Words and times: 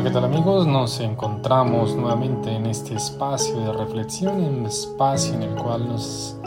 Hola, 0.00 0.08
¿qué 0.08 0.14
tal 0.14 0.24
amigos? 0.24 0.66
Nos 0.66 0.98
encontramos 1.00 1.94
nuevamente 1.94 2.50
en 2.50 2.64
este 2.64 2.94
espacio 2.94 3.60
de 3.60 3.70
reflexión, 3.74 4.42
en 4.42 4.60
un 4.60 4.64
espacio 4.64 5.34
en 5.34 5.42
el 5.42 5.54
cual 5.56 5.88
nos 5.88 6.38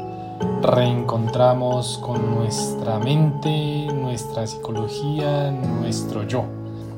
reencontramos 0.64 2.00
con 2.00 2.34
nuestra 2.34 2.98
mente, 2.98 3.90
nuestra 3.94 4.48
psicología, 4.48 5.52
nuestro 5.52 6.24
yo. 6.24 6.46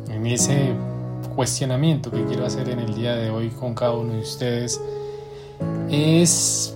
En 0.07 0.26
ese 0.28 0.74
cuestionamiento 1.36 2.10
que 2.10 2.24
quiero 2.24 2.46
hacer 2.46 2.70
en 2.70 2.79
el 2.79 2.96
día 2.96 3.15
de 3.15 3.32
hoy 3.32 3.50
con 3.50 3.74
cada 3.74 3.92
uno 3.92 4.14
de 4.14 4.20
ustedes 4.20 4.79
es 5.90 6.74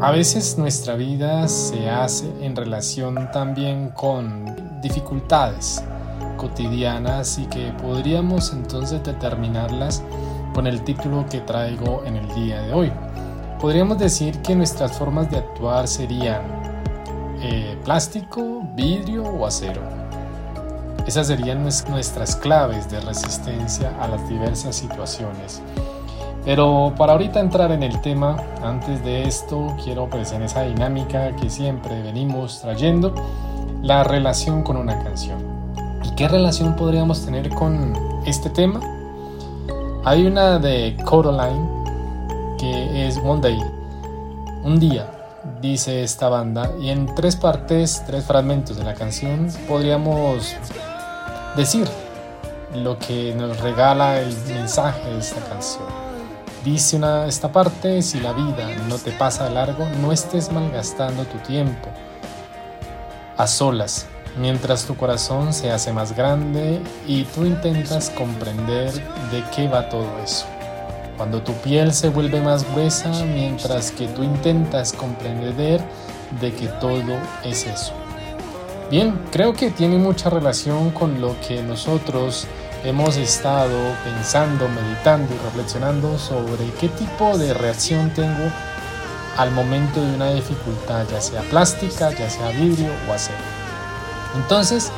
a 0.00 0.10
veces 0.10 0.58
nuestra 0.58 0.96
vida 0.96 1.46
se 1.46 1.88
hace 1.88 2.26
en 2.44 2.56
relación 2.56 3.30
también 3.30 3.90
con 3.90 4.80
dificultades 4.82 5.80
cotidianas 6.36 7.38
y 7.38 7.46
que 7.46 7.72
podríamos 7.82 8.52
entonces 8.52 9.02
determinarlas 9.02 10.02
con 10.54 10.66
el 10.66 10.82
título 10.82 11.26
que 11.30 11.40
traigo 11.40 12.02
en 12.04 12.16
el 12.16 12.28
día 12.34 12.62
de 12.62 12.72
hoy. 12.72 12.92
Podríamos 13.60 13.98
decir 13.98 14.40
que 14.42 14.54
nuestras 14.56 14.96
formas 14.96 15.30
de 15.30 15.38
actuar 15.38 15.86
serían 15.86 16.42
eh, 17.42 17.78
plástico, 17.84 18.62
vidrio 18.74 19.24
o 19.24 19.46
acero. 19.46 19.82
Esas 21.06 21.26
serían 21.26 21.62
nuestras 21.62 22.36
claves 22.36 22.90
de 22.90 23.00
resistencia 23.00 23.92
a 24.00 24.08
las 24.08 24.28
diversas 24.28 24.76
situaciones. 24.76 25.62
Pero 26.44 26.94
para 26.96 27.12
ahorita 27.12 27.40
entrar 27.40 27.70
en 27.72 27.82
el 27.82 28.00
tema, 28.00 28.36
antes 28.62 29.04
de 29.04 29.24
esto 29.24 29.76
quiero 29.82 30.08
pues 30.08 30.32
en 30.32 30.42
esa 30.42 30.62
dinámica 30.62 31.34
que 31.36 31.50
siempre 31.50 32.00
venimos 32.02 32.60
trayendo, 32.60 33.14
la 33.82 34.04
relación 34.04 34.62
con 34.62 34.76
una 34.76 35.02
canción. 35.02 35.39
¿Y 36.20 36.22
qué 36.24 36.28
relación 36.28 36.76
podríamos 36.76 37.24
tener 37.24 37.48
con 37.48 37.94
este 38.26 38.50
tema? 38.50 38.78
Hay 40.04 40.26
una 40.26 40.58
de 40.58 40.94
Coraline 41.06 41.66
que 42.58 43.06
es 43.06 43.16
One 43.16 43.40
Day, 43.40 43.58
un 44.62 44.78
día, 44.78 45.10
dice 45.62 46.02
esta 46.02 46.28
banda, 46.28 46.72
y 46.78 46.90
en 46.90 47.14
tres 47.14 47.36
partes, 47.36 48.02
tres 48.06 48.26
fragmentos 48.26 48.76
de 48.76 48.84
la 48.84 48.92
canción 48.92 49.48
podríamos 49.66 50.54
decir 51.56 51.88
lo 52.74 52.98
que 52.98 53.34
nos 53.34 53.58
regala 53.58 54.20
el 54.20 54.36
mensaje 54.46 55.08
de 55.08 55.20
esta 55.20 55.40
canción. 55.48 55.84
Dice 56.62 56.98
una, 56.98 57.28
esta 57.28 57.50
parte, 57.50 58.02
si 58.02 58.20
la 58.20 58.34
vida 58.34 58.68
no 58.90 58.96
te 58.96 59.12
pasa 59.12 59.48
largo, 59.48 59.86
no 60.02 60.12
estés 60.12 60.52
malgastando 60.52 61.24
tu 61.24 61.38
tiempo 61.38 61.88
a 63.38 63.46
solas, 63.46 64.06
mientras 64.36 64.86
tu 64.86 64.96
corazón 64.96 65.52
se 65.52 65.70
hace 65.70 65.92
más 65.92 66.14
grande 66.14 66.80
y 67.06 67.24
tú 67.24 67.44
intentas 67.44 68.10
comprender 68.10 68.92
de 69.30 69.44
qué 69.54 69.68
va 69.68 69.88
todo 69.88 70.08
eso. 70.22 70.46
Cuando 71.16 71.42
tu 71.42 71.52
piel 71.54 71.92
se 71.92 72.08
vuelve 72.08 72.40
más 72.40 72.64
gruesa 72.72 73.10
mientras 73.24 73.90
que 73.90 74.06
tú 74.08 74.22
intentas 74.22 74.92
comprender 74.92 75.80
de 76.40 76.52
que 76.52 76.68
todo 76.68 77.18
es 77.44 77.66
eso. 77.66 77.92
Bien, 78.90 79.20
creo 79.30 79.52
que 79.52 79.70
tiene 79.70 79.98
mucha 79.98 80.30
relación 80.30 80.90
con 80.90 81.20
lo 81.20 81.38
que 81.46 81.62
nosotros 81.62 82.46
hemos 82.84 83.16
estado 83.16 83.76
pensando, 84.04 84.66
meditando 84.68 85.32
y 85.34 85.38
reflexionando 85.38 86.18
sobre 86.18 86.70
qué 86.80 86.88
tipo 86.88 87.36
de 87.36 87.54
reacción 87.54 88.10
tengo 88.14 88.50
al 89.36 89.50
momento 89.52 90.00
de 90.00 90.14
una 90.14 90.32
dificultad, 90.32 91.06
ya 91.10 91.20
sea 91.20 91.42
plástica, 91.42 92.10
ya 92.10 92.28
sea 92.28 92.50
vidrio 92.50 92.90
o 93.08 93.12
acero. 93.12 93.59
Entonces, 94.36 94.90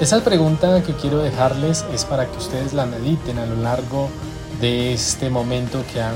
esa 0.00 0.22
pregunta 0.22 0.82
que 0.82 0.94
quiero 0.94 1.18
dejarles 1.18 1.84
es 1.92 2.04
para 2.04 2.26
que 2.26 2.38
ustedes 2.38 2.72
la 2.72 2.86
mediten 2.86 3.38
a 3.38 3.46
lo 3.46 3.56
largo 3.56 4.08
de 4.60 4.92
este 4.92 5.30
momento 5.30 5.82
que 5.92 6.00
han 6.00 6.14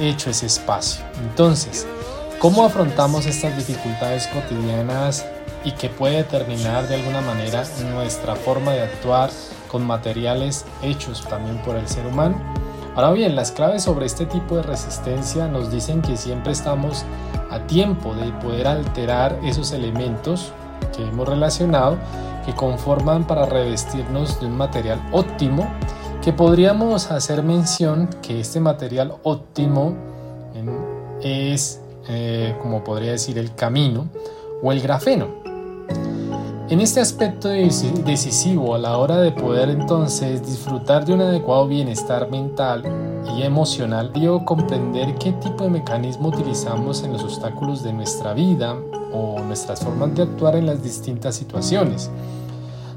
hecho 0.00 0.30
ese 0.30 0.46
espacio. 0.46 1.04
Entonces, 1.22 1.86
¿cómo 2.38 2.64
afrontamos 2.64 3.26
estas 3.26 3.56
dificultades 3.56 4.26
cotidianas 4.28 5.24
y 5.64 5.72
que 5.72 5.88
puede 5.88 6.16
determinar 6.16 6.88
de 6.88 6.96
alguna 6.96 7.20
manera 7.20 7.64
nuestra 7.92 8.36
forma 8.36 8.72
de 8.72 8.82
actuar 8.82 9.30
con 9.68 9.86
materiales 9.86 10.64
hechos 10.82 11.26
también 11.26 11.60
por 11.62 11.76
el 11.76 11.88
ser 11.88 12.06
humano? 12.06 12.40
Ahora 12.94 13.12
bien, 13.12 13.36
las 13.36 13.50
claves 13.50 13.82
sobre 13.82 14.06
este 14.06 14.24
tipo 14.26 14.56
de 14.56 14.62
resistencia 14.62 15.48
nos 15.48 15.70
dicen 15.70 16.00
que 16.00 16.16
siempre 16.16 16.52
estamos 16.52 17.04
a 17.50 17.60
tiempo 17.60 18.14
de 18.14 18.32
poder 18.32 18.66
alterar 18.66 19.38
esos 19.42 19.72
elementos 19.72 20.52
que 20.94 21.02
hemos 21.02 21.28
relacionado 21.28 21.96
que 22.44 22.54
conforman 22.54 23.26
para 23.26 23.46
revestirnos 23.46 24.40
de 24.40 24.46
un 24.46 24.56
material 24.56 25.00
óptimo 25.12 25.66
que 26.22 26.32
podríamos 26.32 27.10
hacer 27.10 27.42
mención 27.42 28.08
que 28.22 28.40
este 28.40 28.60
material 28.60 29.14
óptimo 29.22 29.94
es 31.22 31.80
eh, 32.08 32.56
como 32.62 32.84
podría 32.84 33.12
decir 33.12 33.38
el 33.38 33.54
camino 33.54 34.08
o 34.62 34.72
el 34.72 34.80
grafeno. 34.80 35.26
En 36.68 36.80
este 36.80 37.00
aspecto 37.00 37.48
decisivo 37.48 38.74
a 38.74 38.78
la 38.78 38.98
hora 38.98 39.18
de 39.18 39.30
poder 39.30 39.70
entonces 39.70 40.44
disfrutar 40.44 41.04
de 41.04 41.14
un 41.14 41.20
adecuado 41.20 41.68
bienestar 41.68 42.28
mental 42.28 42.82
y 43.36 43.42
emocional, 43.42 44.10
debo 44.12 44.44
comprender 44.44 45.14
qué 45.14 45.30
tipo 45.32 45.62
de 45.62 45.70
mecanismo 45.70 46.28
utilizamos 46.28 47.04
en 47.04 47.12
los 47.12 47.22
obstáculos 47.22 47.84
de 47.84 47.92
nuestra 47.92 48.34
vida 48.34 48.76
o 49.16 49.42
nuestras 49.42 49.80
formas 49.80 50.14
de 50.14 50.22
actuar 50.22 50.56
en 50.56 50.66
las 50.66 50.82
distintas 50.82 51.34
situaciones. 51.36 52.10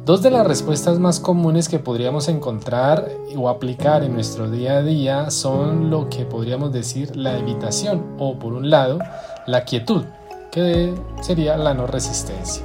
Dos 0.05 0.23
de 0.23 0.31
las 0.31 0.47
respuestas 0.47 0.97
más 0.97 1.19
comunes 1.19 1.69
que 1.69 1.77
podríamos 1.77 2.29
encontrar 2.29 3.07
o 3.37 3.47
aplicar 3.47 4.03
en 4.03 4.15
nuestro 4.15 4.49
día 4.49 4.77
a 4.77 4.81
día 4.81 5.29
son 5.29 5.89
lo 5.89 6.09
que 6.09 6.25
podríamos 6.25 6.73
decir 6.73 7.15
la 7.15 7.37
evitación 7.37 8.15
o 8.17 8.39
por 8.39 8.53
un 8.53 8.69
lado 8.69 8.97
la 9.45 9.65
quietud, 9.65 10.03
que 10.51 10.95
sería 11.21 11.57
la 11.57 11.73
no 11.73 11.85
resistencia. 11.85 12.63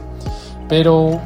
Pero 0.69 1.20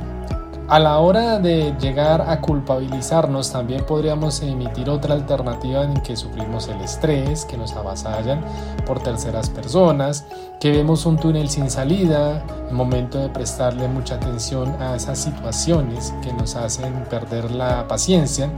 a 0.68 0.78
la 0.78 0.98
hora 0.98 1.38
de 1.38 1.74
llegar 1.80 2.20
a 2.20 2.42
culpabilizarnos 2.42 3.50
también 3.50 3.86
podríamos 3.86 4.42
emitir 4.42 4.90
otra 4.90 5.14
alternativa 5.14 5.82
en 5.82 5.94
que 5.94 6.14
sufrimos 6.14 6.68
el 6.68 6.82
estrés, 6.82 7.46
que 7.46 7.56
nos 7.56 7.72
avasallan 7.72 8.44
por 8.86 9.00
terceras 9.00 9.48
personas, 9.48 10.26
que 10.60 10.70
vemos 10.70 11.06
un 11.06 11.16
túnel 11.16 11.48
sin 11.48 11.70
salida, 11.70 12.44
el 12.68 12.74
momento 12.74 13.18
de 13.18 13.30
prestarle 13.30 13.88
mucha 13.88 14.16
atención 14.16 14.70
a 14.78 14.94
esas 14.94 15.18
situaciones 15.18 16.12
que 16.22 16.34
nos 16.34 16.54
hacen 16.54 16.92
perder 17.08 17.50
la 17.50 17.88
paciencia. 17.88 18.50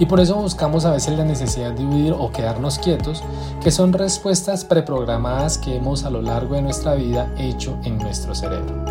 Y 0.00 0.06
por 0.06 0.18
eso 0.18 0.34
buscamos 0.34 0.84
a 0.84 0.92
veces 0.92 1.16
la 1.16 1.24
necesidad 1.24 1.72
de 1.72 1.84
huir 1.84 2.12
o 2.12 2.32
quedarnos 2.32 2.78
quietos, 2.80 3.22
que 3.62 3.70
son 3.70 3.92
respuestas 3.92 4.64
preprogramadas 4.64 5.58
que 5.58 5.76
hemos 5.76 6.04
a 6.04 6.10
lo 6.10 6.22
largo 6.22 6.56
de 6.56 6.62
nuestra 6.62 6.94
vida 6.94 7.32
hecho 7.38 7.76
en 7.84 7.98
nuestro 7.98 8.34
cerebro. 8.34 8.84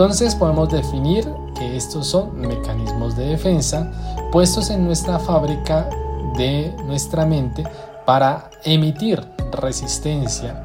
Entonces 0.00 0.34
podemos 0.34 0.70
definir 0.70 1.28
estos 1.60 2.06
son 2.06 2.40
mecanismos 2.40 3.16
de 3.16 3.26
defensa 3.26 3.90
puestos 4.32 4.70
en 4.70 4.84
nuestra 4.84 5.18
fábrica 5.18 5.88
de 6.36 6.74
nuestra 6.86 7.26
mente 7.26 7.64
para 8.06 8.50
emitir 8.64 9.24
resistencia 9.52 10.64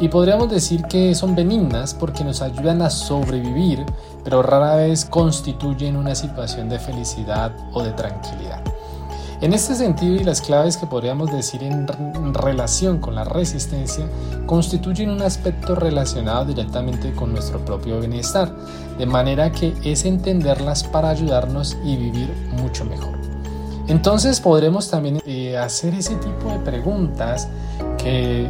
y 0.00 0.08
podríamos 0.08 0.50
decir 0.50 0.82
que 0.84 1.14
son 1.14 1.34
benignas 1.34 1.94
porque 1.94 2.24
nos 2.24 2.42
ayudan 2.42 2.82
a 2.82 2.90
sobrevivir, 2.90 3.84
pero 4.24 4.42
rara 4.42 4.76
vez 4.76 5.04
constituyen 5.04 5.96
una 5.96 6.14
situación 6.14 6.68
de 6.68 6.80
felicidad 6.80 7.52
o 7.72 7.82
de 7.82 7.92
tranquilidad. 7.92 8.60
En 9.40 9.52
este 9.52 9.74
sentido 9.74 10.14
y 10.14 10.24
las 10.24 10.40
claves 10.40 10.76
que 10.76 10.86
podríamos 10.86 11.30
decir 11.32 11.62
en 11.64 11.86
relación 12.34 12.98
con 12.98 13.14
la 13.14 13.24
resistencia 13.24 14.06
constituyen 14.46 15.10
un 15.10 15.22
aspecto 15.22 15.74
relacionado 15.74 16.44
directamente 16.44 17.12
con 17.12 17.32
nuestro 17.32 17.64
propio 17.64 17.98
bienestar, 17.98 18.54
de 18.96 19.06
manera 19.06 19.50
que 19.50 19.74
es 19.84 20.04
entenderlas 20.04 20.84
para 20.84 21.10
ayudarnos 21.10 21.76
y 21.84 21.96
vivir 21.96 22.32
mucho 22.62 22.84
mejor. 22.84 23.18
Entonces 23.88 24.40
podremos 24.40 24.90
también 24.90 25.20
eh, 25.26 25.58
hacer 25.58 25.94
ese 25.94 26.14
tipo 26.14 26.50
de 26.50 26.58
preguntas 26.60 27.48
que, 27.98 28.48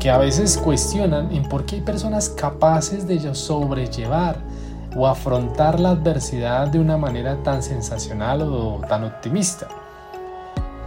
que 0.00 0.10
a 0.10 0.18
veces 0.18 0.58
cuestionan 0.58 1.32
en 1.32 1.44
por 1.44 1.64
qué 1.64 1.76
hay 1.76 1.82
personas 1.82 2.28
capaces 2.28 3.06
de 3.06 3.34
sobrellevar 3.34 4.38
o 4.96 5.06
afrontar 5.06 5.80
la 5.80 5.90
adversidad 5.90 6.68
de 6.68 6.78
una 6.78 6.96
manera 6.96 7.42
tan 7.42 7.62
sensacional 7.62 8.42
o 8.42 8.80
tan 8.86 9.04
optimista. 9.04 9.68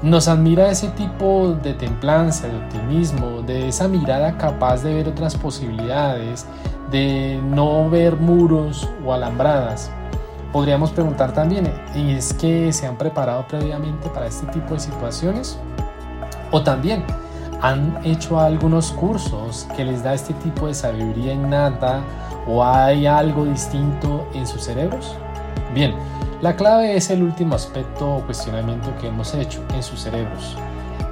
Nos 0.03 0.27
admira 0.27 0.69
ese 0.69 0.89
tipo 0.89 1.57
de 1.63 1.73
templanza, 1.73 2.47
de 2.47 2.55
optimismo, 2.55 3.41
de 3.41 3.67
esa 3.67 3.88
mirada 3.88 4.38
capaz 4.38 4.83
de 4.83 4.94
ver 4.94 5.07
otras 5.07 5.35
posibilidades, 5.35 6.45
de 6.91 7.41
no 7.44 7.89
ver 7.89 8.15
muros 8.15 8.88
o 9.03 9.11
alambradas. 9.11 9.89
Podríamos 10.53 10.91
preguntar 10.91 11.33
también, 11.33 11.73
¿y 11.95 12.11
es 12.11 12.31
que 12.33 12.71
se 12.71 12.85
han 12.85 12.95
preparado 12.95 13.47
previamente 13.47 14.07
para 14.09 14.27
este 14.27 14.45
tipo 14.47 14.75
de 14.75 14.79
situaciones? 14.79 15.57
O 16.51 16.61
también, 16.61 17.03
¿han 17.61 18.00
hecho 18.05 18.39
algunos 18.39 18.91
cursos 18.91 19.67
que 19.75 19.83
les 19.83 20.03
da 20.03 20.13
este 20.13 20.35
tipo 20.35 20.67
de 20.67 20.75
sabiduría 20.75 21.33
innata 21.33 22.01
o 22.47 22.63
hay 22.63 23.07
algo 23.07 23.45
distinto 23.45 24.27
en 24.35 24.45
sus 24.45 24.63
cerebros? 24.63 25.15
Bien, 25.73 25.95
La 26.39 26.56
clave 26.56 26.95
es 26.95 27.10
el 27.10 27.24
último 27.24 27.56
aspecto 27.56 28.18
o 28.18 28.22
cuestionamiento 28.22 28.95
que 29.01 29.07
hemos 29.07 29.34
hecho 29.34 29.63
en 29.74 29.81
sus 29.81 30.01
cerebros, 30.01 30.56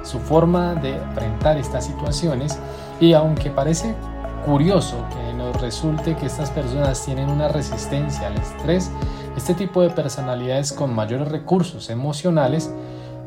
su 0.04 0.20
forma 0.20 0.76
de 0.76 0.94
enfrentar 0.94 1.56
estas 1.56 1.86
situaciones 1.86 2.60
y 3.00 3.12
aunque 3.12 3.50
parece 3.50 3.96
curioso 4.44 5.04
que 5.10 5.34
nos 5.34 5.60
resulte 5.60 6.14
que 6.14 6.26
estas 6.26 6.52
personas 6.52 7.04
tienen 7.04 7.28
una 7.28 7.48
resistencia 7.48 8.28
al 8.28 8.36
estrés, 8.36 8.88
este 9.36 9.54
tipo 9.54 9.82
de 9.82 9.90
personalidades 9.90 10.72
con 10.72 10.94
mayores 10.94 11.26
recursos 11.26 11.90
emocionales 11.90 12.70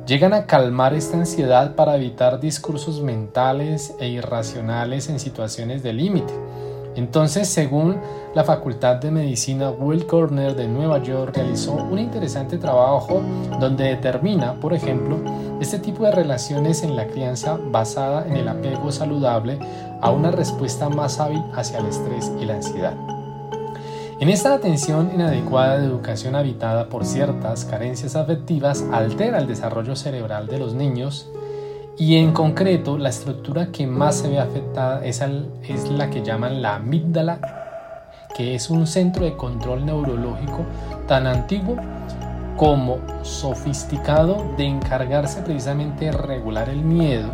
llegan 0.08 0.34
a 0.34 0.46
calmar 0.46 0.94
esta 0.94 1.18
ansiedad 1.18 1.76
para 1.76 1.98
evitar 1.98 2.40
discursos 2.40 3.02
mentales 3.02 3.94
e 4.00 4.08
irracionales 4.08 5.10
en 5.10 5.20
situaciones 5.20 5.84
de 5.84 5.92
límite. 5.92 6.34
Entonces, 7.00 7.48
según 7.48 7.96
la 8.36 8.44
Facultad 8.44 8.98
de 8.98 9.10
Medicina 9.10 9.72
Will 9.72 10.06
Corner 10.06 10.54
de 10.54 10.68
Nueva 10.68 11.02
York 11.02 11.34
realizó 11.34 11.72
un 11.72 11.98
interesante 11.98 12.58
trabajo 12.58 13.22
donde 13.58 13.86
determina, 13.86 14.60
por 14.60 14.74
ejemplo, 14.74 15.18
este 15.62 15.80
tipo 15.80 16.04
de 16.04 16.12
relaciones 16.12 16.84
en 16.84 16.98
la 16.98 17.08
crianza 17.08 17.58
basada 17.72 18.28
en 18.28 18.36
el 18.36 18.50
apego 18.50 18.92
saludable 18.92 19.58
a 20.02 20.12
una 20.12 20.30
respuesta 20.32 20.90
más 20.90 21.22
hábil 21.22 21.42
hacia 21.56 21.80
el 21.80 21.86
estrés 21.86 22.34
y 22.38 22.44
la 22.44 22.56
ansiedad. 22.56 22.96
En 24.20 24.28
esta 24.28 24.54
atención 24.54 25.12
inadecuada 25.14 25.80
de 25.80 25.86
educación 25.86 26.36
habitada 26.36 26.90
por 26.90 27.06
ciertas 27.06 27.64
carencias 27.64 28.18
afectivas 28.18 28.84
altera 28.92 29.38
el 29.38 29.48
desarrollo 29.48 29.96
cerebral 29.96 30.48
de 30.48 30.60
los 30.60 30.74
niños 30.74 31.30
y 32.00 32.16
en 32.16 32.32
concreto 32.32 32.98
la 32.98 33.10
estructura 33.10 33.74
que 33.74 33.86
más 33.86 34.20
se 34.20 34.30
ve 34.30 34.40
afectada 34.40 35.04
es, 35.04 35.22
la 35.92 36.10
que 36.10 36.24
llaman 36.24 36.62
la 36.62 36.76
amígdala, 36.76 37.40
que 38.38 38.56
es 38.56 38.70
un 38.70 38.88
centro 38.88 39.26
de 39.26 39.36
control 39.36 39.86
neurológico 39.86 40.66
tan 41.08 41.28
antiguo 41.28 41.76
como 42.56 43.00
sofisticado 43.22 44.46
de 44.56 44.64
encargarse 44.64 45.42
precisamente 45.42 46.06
de 46.06 46.14
regular 46.14 46.70
el 46.70 46.82
miedo 46.82 47.30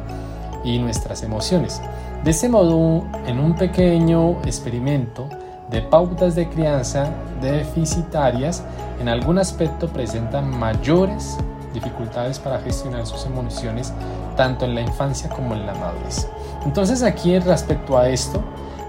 y 0.64 0.80
nuestras 0.80 1.22
emociones. 1.22 1.80
De 2.24 2.32
este 2.32 2.50
modo, 2.50 3.04
en 3.28 3.40
un 3.40 3.56
pequeño 3.56 4.42
experimento, 4.46 5.30
de 5.70 5.82
pautas 5.82 6.36
de 6.36 6.50
crianza 6.50 7.10
deficitarias 7.40 8.64
en 9.00 9.10
algún 9.10 9.38
aspecto 9.38 9.88
presentan 9.88 10.58
mayores 10.58 11.38
dificultades 11.74 12.40
para 12.40 12.60
gestionar 12.60 13.06
sus 13.06 13.26
emociones 13.26 13.94
tanto 14.36 14.66
en 14.66 14.76
la 14.76 14.82
infancia 14.82 15.30
como 15.30 15.54
en 15.54 15.66
la 15.66 15.74
madurez. 15.74 16.28
Entonces 16.66 17.04
aquí 17.04 17.38
respecto 17.40 17.98
a 17.98 18.10
esto, 18.10 18.42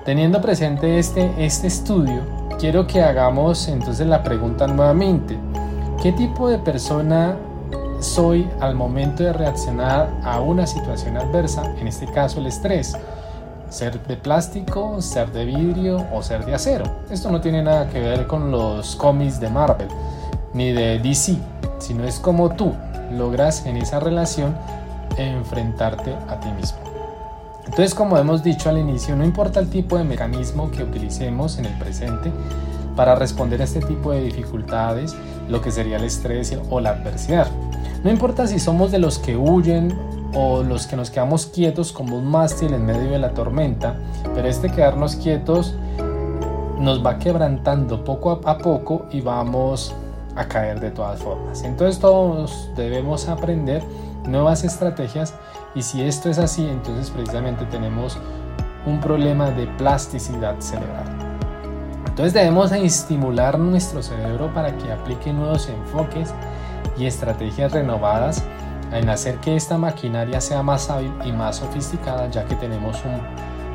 teniendo 0.05 0.41
presente 0.41 0.99
este, 0.99 1.33
este 1.39 1.67
estudio, 1.67 2.21
quiero 2.59 2.87
que 2.87 3.03
hagamos 3.03 3.69
entonces 3.69 4.07
la 4.07 4.23
pregunta 4.23 4.67
nuevamente. 4.67 5.39
¿Qué 6.03 6.13
tipo 6.13 6.49
de 6.49 6.59
persona 6.59 7.37
soy 8.01 8.49
al 8.61 8.75
momento 8.75 9.23
de 9.23 9.33
reaccionar 9.33 10.11
a 10.23 10.41
una 10.41 10.67
situación 10.67 11.17
adversa, 11.17 11.65
en 11.79 11.89
este 11.89 12.07
caso 12.07 12.41
el 12.41 12.47
estrés? 12.47 12.97
ser 13.69 14.01
de 14.07 14.17
plástico, 14.17 15.01
ser 15.03 15.33
de 15.33 15.45
vidrio 15.45 16.07
o 16.13 16.23
ser 16.23 16.45
de 16.45 16.55
acero. 16.55 16.85
Esto 17.11 17.31
no 17.31 17.41
tiene 17.41 17.63
nada 17.63 17.89
que 17.89 18.01
ver 18.01 18.27
con 18.27 18.51
los 18.51 18.97
cómics 18.97 19.41
de 19.41 19.51
Marvel 19.51 19.89
ni 20.55 20.73
de 20.73 20.99
DC, 20.99 21.37
sino 21.79 22.05
es 22.05 22.19
como 22.19 22.51
tú 22.51 22.73
logras 23.13 23.67
en 23.67 23.77
esa 23.77 24.01
relación 24.01 24.57
enfrentarte 25.17 26.15
a 26.29 26.41
ti 26.41 26.49
mismo. 26.53 26.79
Entonces, 27.65 27.95
como 27.95 28.17
hemos 28.17 28.43
dicho 28.43 28.69
al 28.69 28.79
inicio, 28.79 29.17
no 29.17 29.25
importa 29.25 29.59
el 29.59 29.69
tipo 29.69 29.99
de 29.99 30.05
mecanismo 30.05 30.71
que 30.71 30.85
utilicemos 30.85 31.59
en 31.59 31.67
el 31.67 31.79
presente 31.79 32.31
para 32.95 33.15
responder 33.15 33.61
a 33.61 33.65
este 33.65 33.81
tipo 33.81 34.13
de 34.13 34.23
dificultades, 34.23 35.15
lo 35.49 35.61
que 35.61 35.71
sería 35.71 35.97
el 35.97 36.05
estrés 36.05 36.57
o 36.71 36.81
la 36.81 36.91
adversidad. 36.91 37.49
No 38.05 38.11
importa 38.11 38.47
si 38.47 38.59
somos 38.59 38.93
de 38.93 38.99
los 38.99 39.19
que 39.19 39.37
huyen 39.37 39.93
o 40.35 40.63
los 40.63 40.87
que 40.87 40.97
nos 40.97 41.11
quedamos 41.11 41.47
quietos 41.47 41.93
como 41.93 42.19
un 42.19 42.27
mástil 42.27 42.73
en 42.73 42.87
medio 42.87 43.11
de 43.11 43.19
la 43.19 43.31
tormenta, 43.31 43.97
pero 44.35 44.47
este 44.49 44.71
quedarnos 44.71 45.17
quietos 45.17 45.75
nos 46.79 47.05
va 47.05 47.19
quebrantando 47.19 48.05
poco 48.05 48.41
a 48.45 48.59
poco 48.59 49.07
y 49.11 49.21
vamos 49.23 49.95
a 50.37 50.47
caer 50.47 50.81
de 50.81 50.91
todas 50.91 51.21
formas. 51.21 51.63
Entonces 51.63 51.99
todos 51.99 52.71
debemos 52.77 53.29
aprender 53.29 53.83
nuevas 54.27 54.65
estrategias 54.65 55.35
y 55.75 55.83
si 55.83 56.03
esto 56.03 56.31
es 56.31 56.39
así, 56.39 56.67
entonces 56.67 57.11
precisamente 57.11 57.65
tenemos 57.67 58.19
un 58.87 59.01
problema 59.01 59.51
de 59.51 59.67
plasticidad 59.79 60.59
cerebral. 60.61 61.05
Entonces 62.07 62.33
debemos 62.33 62.73
estimular 62.73 63.59
nuestro 63.59 64.03
cerebro 64.03 64.53
para 64.55 64.77
que 64.77 64.91
aplique 64.91 65.33
nuevos 65.33 65.69
enfoques 65.69 66.33
y 66.97 67.05
estrategias 67.05 67.73
renovadas 67.73 68.43
en 68.93 69.09
hacer 69.11 69.37
que 69.39 69.57
esta 69.57 69.77
maquinaria 69.77 70.41
sea 70.41 70.63
más 70.63 70.89
hábil 70.89 71.13
y 71.25 71.33
más 71.33 71.57
sofisticada, 71.57 72.31
ya 72.31 72.45
que 72.45 72.55
tenemos 72.55 73.05
un 73.05 73.21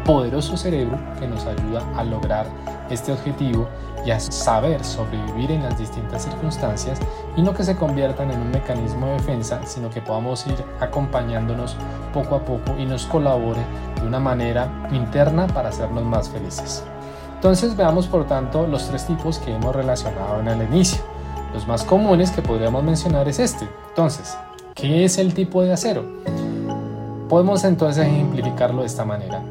poderoso 0.05 0.57
cerebro 0.57 0.97
que 1.19 1.27
nos 1.27 1.45
ayuda 1.45 1.83
a 1.95 2.03
lograr 2.03 2.47
este 2.91 3.11
objetivo 3.11 3.67
y 4.05 4.11
a 4.11 4.19
saber 4.19 4.83
sobrevivir 4.83 5.51
en 5.51 5.63
las 5.63 5.77
distintas 5.77 6.23
circunstancias 6.23 6.99
y 7.35 7.41
no 7.41 7.53
que 7.53 7.63
se 7.63 7.75
conviertan 7.75 8.31
en 8.31 8.39
un 8.39 8.51
mecanismo 8.51 9.07
de 9.07 9.13
defensa, 9.13 9.61
sino 9.65 9.89
que 9.89 10.01
podamos 10.01 10.45
ir 10.47 10.55
acompañándonos 10.79 11.75
poco 12.13 12.35
a 12.35 12.45
poco 12.45 12.77
y 12.77 12.85
nos 12.85 13.05
colabore 13.05 13.61
de 13.99 14.07
una 14.07 14.19
manera 14.19 14.69
interna 14.91 15.47
para 15.47 15.69
hacernos 15.69 16.03
más 16.03 16.29
felices. 16.29 16.83
Entonces 17.35 17.75
veamos 17.75 18.07
por 18.07 18.25
tanto 18.25 18.67
los 18.67 18.87
tres 18.87 19.05
tipos 19.05 19.39
que 19.39 19.53
hemos 19.53 19.75
relacionado 19.75 20.39
en 20.39 20.47
el 20.47 20.61
inicio. 20.63 21.01
Los 21.53 21.67
más 21.67 21.83
comunes 21.83 22.31
que 22.31 22.41
podríamos 22.41 22.83
mencionar 22.83 23.27
es 23.27 23.39
este. 23.39 23.67
Entonces, 23.89 24.37
¿Qué 24.75 25.03
es 25.03 25.17
el 25.17 25.33
tipo 25.33 25.61
de 25.61 25.73
acero? 25.73 26.05
Podemos 27.27 27.63
entonces 27.65 28.07
ejemplificarlo 28.07 28.81
de 28.81 28.87
esta 28.87 29.03
manera. 29.03 29.43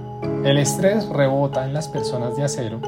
El 0.44 0.56
estrés 0.56 1.08
rebota 1.08 1.66
en 1.66 1.74
las 1.74 1.88
personas 1.88 2.34
de 2.36 2.42
acero, 2.42 2.80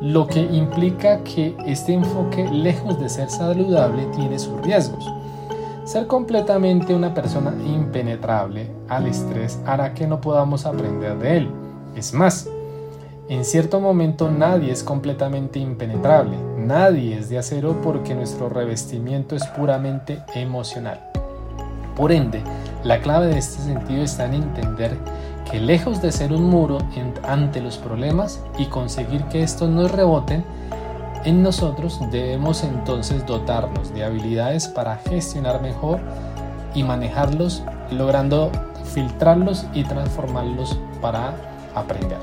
lo 0.00 0.26
que 0.26 0.40
implica 0.40 1.22
que 1.24 1.56
este 1.66 1.92
enfoque, 1.92 2.48
lejos 2.48 3.00
de 3.00 3.08
ser 3.08 3.30
saludable, 3.30 4.06
tiene 4.14 4.38
sus 4.38 4.60
riesgos. 4.62 5.04
Ser 5.84 6.06
completamente 6.06 6.94
una 6.94 7.14
persona 7.14 7.54
impenetrable 7.66 8.70
al 8.88 9.06
estrés 9.06 9.58
hará 9.66 9.94
que 9.94 10.06
no 10.06 10.20
podamos 10.20 10.66
aprender 10.66 11.18
de 11.18 11.36
él. 11.38 11.50
Es 11.96 12.12
más, 12.12 12.48
en 13.28 13.44
cierto 13.44 13.80
momento 13.80 14.30
nadie 14.30 14.70
es 14.70 14.82
completamente 14.82 15.58
impenetrable, 15.58 16.36
nadie 16.56 17.18
es 17.18 17.28
de 17.28 17.38
acero 17.38 17.80
porque 17.82 18.14
nuestro 18.14 18.48
revestimiento 18.48 19.34
es 19.34 19.46
puramente 19.48 20.22
emocional. 20.34 21.00
Por 21.96 22.12
ende, 22.12 22.42
la 22.84 23.00
clave 23.00 23.26
de 23.26 23.38
este 23.38 23.60
sentido 23.62 24.02
está 24.02 24.26
en 24.26 24.34
entender 24.34 24.96
que 25.50 25.60
lejos 25.60 26.02
de 26.02 26.12
ser 26.12 26.32
un 26.32 26.44
muro 26.44 26.78
ante 27.22 27.60
los 27.60 27.78
problemas 27.78 28.42
y 28.58 28.66
conseguir 28.66 29.24
que 29.24 29.42
estos 29.42 29.68
no 29.68 29.88
reboten, 29.88 30.44
en 31.24 31.42
nosotros 31.42 32.00
debemos 32.10 32.62
entonces 32.62 33.26
dotarnos 33.26 33.92
de 33.92 34.04
habilidades 34.04 34.68
para 34.68 34.96
gestionar 34.96 35.60
mejor 35.60 36.00
y 36.74 36.82
manejarlos, 36.82 37.62
logrando 37.90 38.50
filtrarlos 38.94 39.66
y 39.74 39.84
transformarlos 39.84 40.78
para 41.00 41.34
aprender. 41.74 42.18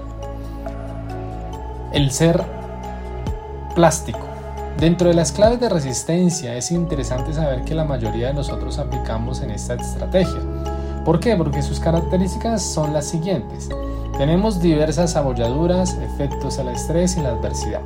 El 1.92 2.12
ser 2.12 2.44
plástico 3.74 4.36
Dentro 4.80 5.08
de 5.08 5.14
las 5.14 5.32
claves 5.32 5.62
de 5.62 5.70
resistencia 5.70 6.54
es 6.56 6.70
interesante 6.70 7.34
saber 7.34 7.64
que 7.64 7.74
la 7.74 7.86
mayoría 7.86 8.28
de 8.28 8.34
nosotros 8.34 8.78
aplicamos 8.78 9.42
en 9.42 9.52
esta 9.52 9.76
estrategia. 9.76 10.42
¿Por 11.06 11.20
qué? 11.20 11.36
Porque 11.36 11.62
sus 11.62 11.80
características 11.80 12.64
son 12.64 12.92
las 12.92 13.06
siguientes. 13.06 13.70
Tenemos 14.18 14.60
diversas 14.60 15.16
abolladuras, 15.16 15.94
efectos 16.02 16.58
al 16.58 16.70
estrés 16.70 17.16
y 17.16 17.22
la 17.22 17.30
adversidad. 17.30 17.82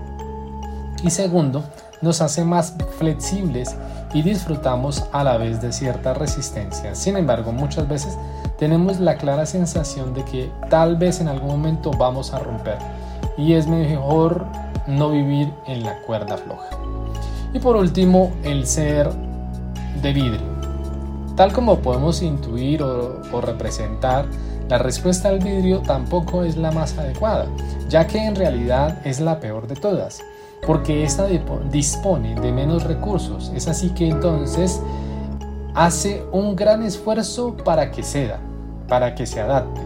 Y 1.03 1.09
segundo, 1.09 1.63
nos 2.01 2.21
hace 2.21 2.45
más 2.45 2.75
flexibles 2.97 3.75
y 4.13 4.21
disfrutamos 4.21 5.03
a 5.11 5.23
la 5.23 5.37
vez 5.37 5.61
de 5.61 5.73
cierta 5.73 6.13
resistencia. 6.13 6.95
Sin 6.95 7.17
embargo, 7.17 7.51
muchas 7.51 7.87
veces 7.87 8.17
tenemos 8.57 8.99
la 8.99 9.17
clara 9.17 9.45
sensación 9.45 10.13
de 10.13 10.23
que 10.23 10.51
tal 10.69 10.95
vez 10.95 11.19
en 11.19 11.27
algún 11.27 11.49
momento 11.49 11.91
vamos 11.91 12.33
a 12.33 12.39
romper 12.39 12.77
y 13.37 13.53
es 13.53 13.67
mejor 13.67 14.45
no 14.87 15.09
vivir 15.09 15.53
en 15.67 15.83
la 15.83 15.99
cuerda 16.01 16.37
floja. 16.37 16.69
Y 17.53 17.59
por 17.59 17.75
último, 17.75 18.31
el 18.43 18.65
ser 18.65 19.09
de 20.01 20.13
vidrio. 20.13 20.58
Tal 21.39 21.53
como 21.53 21.79
podemos 21.79 22.21
intuir 22.21 22.83
o, 22.83 23.39
representar, 23.39 24.25
la 24.67 24.77
respuesta 24.77 25.29
al 25.29 25.39
vidrio 25.39 25.79
tampoco 25.79 26.43
es 26.43 26.57
la 26.57 26.69
más 26.73 26.97
adecuada, 26.97 27.45
ya 27.87 28.05
que 28.07 28.17
en 28.17 28.35
realidad 28.35 28.99
es 29.05 29.21
la 29.21 29.39
peor 29.39 29.65
de 29.65 29.75
todas, 29.75 30.21
porque 30.67 31.05
esta 31.05 31.27
dispone 31.27 32.35
de 32.35 32.51
menos 32.51 32.83
recursos. 32.83 33.53
Es 33.55 33.69
así 33.69 33.91
que 33.91 34.09
entonces 34.09 34.81
hace 35.75 36.25
un 36.33 36.57
gran 36.57 36.83
esfuerzo 36.83 37.55
para 37.55 37.89
que 37.89 38.03
ceda, 38.03 38.41
para 38.89 39.15
que 39.15 39.25
se 39.25 39.39
adapte, 39.39 39.79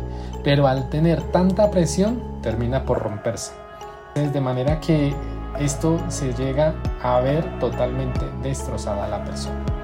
pero 0.43 0.65
al 0.65 0.89
tener 0.89 1.22
tanta 1.31 1.69
presión 1.69 2.41
termina 2.41 2.83
por 2.83 2.98
romperse. 2.98 3.51
De 4.15 4.41
manera 4.41 4.79
que 4.79 5.13
esto 5.60 6.00
se 6.07 6.33
llega 6.33 6.74
a 7.03 7.19
ver 7.19 7.60
totalmente 7.60 8.25
destrozada 8.41 9.07
la 9.07 9.24
persona. 9.24 9.82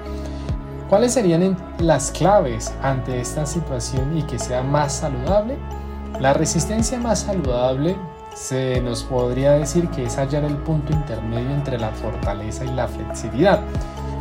¿Cuáles 0.89 1.13
serían 1.13 1.55
las 1.77 2.09
claves 2.09 2.73
ante 2.81 3.21
esta 3.21 3.45
situación 3.45 4.17
y 4.17 4.23
que 4.23 4.39
sea 4.39 4.63
más 4.63 4.91
saludable? 4.91 5.55
La 6.19 6.33
resistencia 6.33 6.97
más 6.97 7.19
saludable 7.19 7.95
se 8.33 8.81
nos 8.81 9.03
podría 9.03 9.51
decir 9.51 9.87
que 9.89 10.05
es 10.05 10.17
hallar 10.17 10.45
el 10.45 10.57
punto 10.57 10.91
intermedio 10.91 11.51
entre 11.51 11.77
la 11.77 11.91
fortaleza 11.91 12.65
y 12.65 12.71
la 12.71 12.87
flexibilidad, 12.87 13.59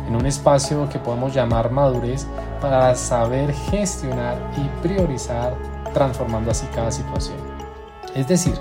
en 0.07 0.15
un 0.15 0.27
espacio 0.27 0.87
que 0.89 0.99
podemos 0.99 1.33
llamar 1.33 1.71
madurez 1.71 2.27
para 2.61 2.93
saber 2.93 3.51
gestionar 3.71 4.37
y 4.55 4.83
priorizar, 4.83 5.55
transformando 5.91 6.51
así 6.51 6.67
cada 6.67 6.91
situación. 6.91 7.37
Es 8.13 8.27
decir, 8.27 8.53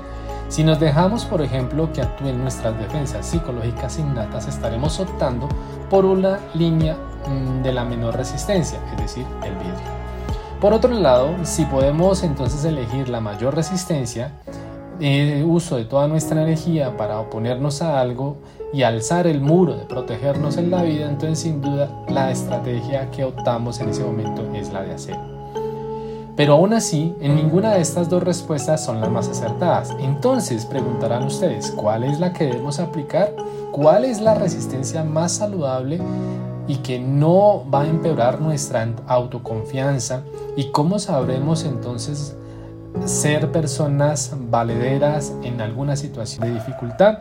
si 0.49 0.65
nos 0.65 0.81
dejamos, 0.81 1.27
por 1.27 1.43
ejemplo, 1.43 1.93
que 1.93 2.00
actúen 2.00 2.41
nuestras 2.41 2.79
defensas 2.79 3.27
psicológicas 3.27 3.99
innatas, 3.99 4.49
estaremos 4.49 4.99
optando 4.99 5.47
por 5.91 6.07
una 6.07 6.38
línea 6.55 6.97
de 7.62 7.72
la 7.72 7.84
menor 7.84 8.16
resistencia, 8.16 8.78
es 8.92 9.02
decir, 9.02 9.26
el 9.44 9.54
vidrio. 9.54 9.98
Por 10.60 10.72
otro 10.72 10.92
lado, 10.92 11.34
si 11.44 11.64
podemos 11.64 12.22
entonces 12.22 12.64
elegir 12.64 13.08
la 13.08 13.20
mayor 13.20 13.54
resistencia, 13.54 14.32
el 15.00 15.44
uso 15.44 15.76
de 15.76 15.84
toda 15.84 16.08
nuestra 16.08 16.42
energía 16.42 16.96
para 16.96 17.20
oponernos 17.20 17.82
a 17.82 18.00
algo 18.00 18.38
y 18.72 18.82
alzar 18.82 19.26
el 19.28 19.40
muro 19.40 19.76
de 19.76 19.84
protegernos 19.84 20.56
en 20.56 20.70
la 20.70 20.82
vida, 20.82 21.08
entonces 21.08 21.38
sin 21.38 21.60
duda 21.62 21.88
la 22.08 22.30
estrategia 22.30 23.10
que 23.12 23.25
optamos 23.25 23.80
en 23.80 23.90
ese 23.90 24.02
momento 24.02 24.44
es 24.54 24.72
la 24.72 24.82
de 24.82 24.94
acero. 24.94 25.38
Pero 26.38 26.54
aún 26.54 26.72
así, 26.72 27.16
en 27.20 27.34
ninguna 27.34 27.75
de 27.75 27.80
estas 27.80 28.08
dos 28.08 28.22
respuestas 28.22 28.84
son 28.84 29.00
las 29.00 29.10
más 29.10 29.28
acertadas. 29.28 29.90
Entonces 29.98 30.66
preguntarán 30.66 31.25
ustedes, 31.25 31.72
¿cuál 31.72 32.04
es 32.04 32.20
la 32.20 32.32
que 32.32 32.44
debemos 32.44 32.78
aplicar? 32.78 33.34
¿Cuál 33.72 34.04
es 34.04 34.20
la 34.20 34.34
resistencia 34.34 35.02
más 35.02 35.32
saludable 35.32 36.00
y 36.68 36.76
que 36.76 37.00
no 37.00 37.64
va 37.68 37.82
a 37.82 37.87
empeorar 37.87 38.40
nuestra 38.40 38.87
autoconfianza? 39.08 40.22
¿Y 40.54 40.70
cómo 40.70 40.98
sabremos 40.98 41.64
entonces 41.64 42.37
ser 43.06 43.50
personas 43.50 44.34
valederas 44.50 45.32
en 45.42 45.60
alguna 45.60 45.96
situación 45.96 46.46
de 46.46 46.54
dificultad? 46.54 47.20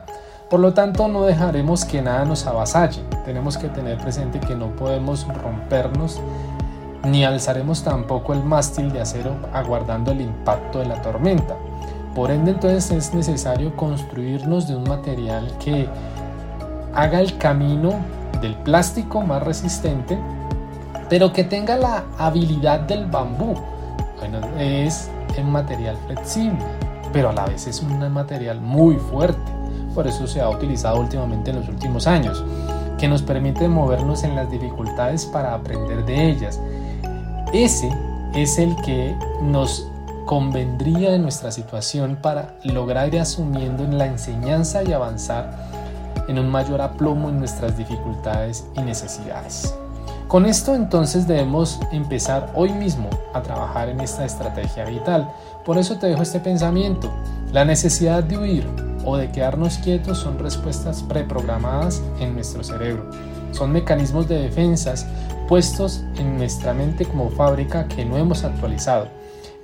Por 0.50 0.60
lo 0.60 0.74
tanto, 0.74 1.08
no 1.08 1.24
dejaremos 1.24 1.84
que 1.84 2.02
nada 2.02 2.24
nos 2.26 2.46
avasalle. 2.46 3.02
Tenemos 3.26 3.58
que 3.58 3.68
tener 3.70 3.98
presente 3.98 4.40
que 4.40 4.56
no 4.56 4.76
podemos 4.76 5.28
rompernos 5.28 6.22
ni 7.04 7.24
alzaremos 7.24 7.84
tampoco 7.84 8.34
el 8.34 8.44
mástil 8.44 8.92
de 8.92 9.02
acero 9.02 9.36
aguardando 9.54 10.12
el 10.12 10.22
impacto 10.22 10.80
de 10.80 10.86
la 10.86 11.02
tormenta. 11.02 11.56
Por 12.16 12.32
ende 12.32 12.52
entonces 12.52 12.92
es 12.92 13.14
necesario 13.14 13.76
construirnos 13.76 14.68
de 14.68 14.76
un 14.76 14.84
material 14.84 15.52
que 15.64 15.88
haga 16.94 17.22
el 17.22 17.38
camino 17.38 17.94
del 18.42 18.56
plástico 18.56 19.22
más 19.22 19.44
resistente, 19.44 20.18
pero 21.10 21.32
que 21.34 21.44
tenga 21.44 21.78
la 21.78 22.06
habilidad 22.18 22.82
del 22.82 23.06
bambú. 23.06 23.56
Bueno, 24.20 24.40
es 24.58 25.10
un 25.38 25.52
material 25.52 25.96
flexible, 26.08 26.60
pero 27.14 27.30
a 27.30 27.34
la 27.34 27.46
vez 27.46 27.68
es 27.68 27.82
un 27.82 28.12
material 28.12 28.60
muy 28.60 28.96
fuerte. 28.96 29.52
Por 29.94 30.08
eso 30.08 30.28
se 30.28 30.42
ha 30.42 30.50
utilizado 30.50 31.00
últimamente 31.00 31.52
en 31.52 31.58
los 31.58 31.70
últimos 31.70 32.08
años, 32.08 32.44
que 32.98 33.08
nos 33.08 33.22
permite 33.22 33.68
movernos 33.68 34.24
en 34.24 34.36
las 34.36 34.50
dificultades 34.50 35.26
para 35.26 35.54
aprender 35.54 36.06
de 36.06 36.30
ellas 36.30 36.60
ese 37.54 37.90
es 38.36 38.60
el 38.60 38.76
que 38.82 39.16
nos 39.42 39.88
convendría 40.26 41.16
en 41.16 41.22
nuestra 41.22 41.50
situación 41.52 42.18
para 42.22 42.56
lograr 42.64 43.14
ir 43.14 43.22
asumiendo 43.22 43.86
en 43.86 43.98
la 43.98 44.06
enseñanza 44.06 44.84
y 44.84 44.92
avanzar 44.92 45.56
en 46.28 46.40
un 46.40 46.50
mayor 46.50 46.82
aplomo 46.82 47.30
en 47.30 47.40
nuestras 47.40 47.78
dificultades 47.78 48.66
y 48.76 48.82
necesidades. 48.82 49.74
Con 50.28 50.46
esto 50.46 50.76
entonces 50.76 51.26
debemos 51.26 51.80
empezar 51.94 52.52
hoy 52.54 52.74
mismo 52.74 53.10
a 53.34 53.42
trabajar 53.42 53.88
en 53.88 54.02
esta 54.02 54.26
estrategia 54.26 54.84
vital. 54.84 55.32
Por 55.64 55.78
eso 55.78 55.98
te 55.98 56.08
dejo 56.08 56.22
este 56.22 56.42
pensamiento. 56.42 57.10
La 57.54 57.64
necesidad 57.64 58.24
de 58.24 58.38
huir 58.38 58.68
o 59.06 59.16
de 59.16 59.32
quedarnos 59.32 59.78
quietos 59.78 60.18
son 60.18 60.38
respuestas 60.38 61.02
preprogramadas 61.02 62.04
en 62.20 62.34
nuestro 62.34 62.62
cerebro. 62.62 63.10
Son 63.54 63.72
mecanismos 63.72 64.28
de 64.28 64.42
defensas 64.42 65.06
puestos 65.48 66.04
en 66.18 66.38
nuestra 66.38 66.74
mente 66.74 67.06
como 67.06 67.30
fábrica 67.30 67.88
que 67.88 68.04
no 68.04 68.18
hemos 68.18 68.44
actualizado. 68.44 69.08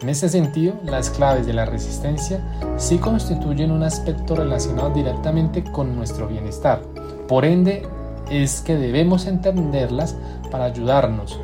En 0.04 0.10
este 0.10 0.28
sentido, 0.28 0.74
las 0.84 1.10
claves 1.10 1.48
de 1.48 1.54
la 1.54 1.64
resistencia 1.64 2.42
sí 2.76 2.98
constituyen 2.98 3.72
un 3.72 3.84
aspecto 3.84 4.36
relacionado 4.36 4.90
directamente 4.90 5.64
con 5.64 5.96
nuestro 5.96 6.28
bienestar. 6.28 6.82
Por 7.30 7.46
ende, 7.46 7.88
es 8.30 8.60
que 8.60 8.76
debemos 8.76 9.28
entenderlas 9.28 10.18
para 10.52 10.66
ayudarnos, 10.66 11.40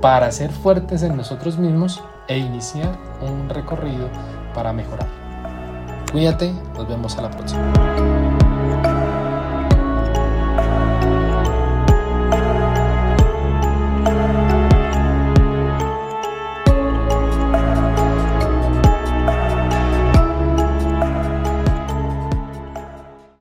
para 0.00 0.32
ser 0.32 0.50
fuertes 0.50 1.02
en 1.02 1.18
nosotros 1.18 1.58
mismos 1.58 2.02
e 2.28 2.38
iniciar 2.38 2.98
un 3.20 3.50
recorrido 3.50 4.08
para 4.54 4.72
mejorar. 4.72 5.08
Cuídate, 6.10 6.50
nos 6.78 6.88
vemos 6.88 7.14
a 7.18 7.22
la 7.22 7.30
próxima. 7.30 8.37